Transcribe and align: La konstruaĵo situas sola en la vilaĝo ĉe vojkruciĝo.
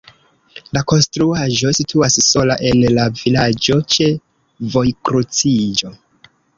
La 0.77 0.81
konstruaĵo 0.91 1.73
situas 1.81 2.17
sola 2.29 2.57
en 2.71 2.83
la 2.97 3.07
vilaĝo 3.23 3.79
ĉe 3.97 4.11
vojkruciĝo. 4.75 5.99